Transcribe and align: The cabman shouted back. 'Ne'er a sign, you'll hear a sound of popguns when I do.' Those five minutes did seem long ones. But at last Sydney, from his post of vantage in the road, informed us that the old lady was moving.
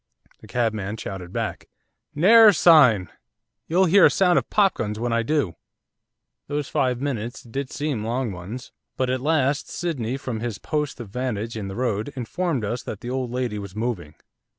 The 0.39 0.47
cabman 0.47 0.97
shouted 0.97 1.31
back. 1.31 1.69
'Ne'er 2.15 2.47
a 2.47 2.53
sign, 2.55 3.09
you'll 3.67 3.85
hear 3.85 4.07
a 4.07 4.09
sound 4.09 4.39
of 4.39 4.49
popguns 4.49 4.97
when 4.97 5.13
I 5.13 5.21
do.' 5.21 5.53
Those 6.47 6.67
five 6.69 6.99
minutes 6.99 7.43
did 7.43 7.69
seem 7.69 8.03
long 8.03 8.31
ones. 8.31 8.71
But 8.97 9.11
at 9.11 9.21
last 9.21 9.69
Sydney, 9.69 10.17
from 10.17 10.39
his 10.39 10.57
post 10.57 10.99
of 10.99 11.09
vantage 11.09 11.55
in 11.55 11.67
the 11.67 11.75
road, 11.75 12.11
informed 12.15 12.65
us 12.65 12.81
that 12.81 13.01
the 13.01 13.11
old 13.11 13.29
lady 13.29 13.59
was 13.59 13.75
moving. 13.75 14.15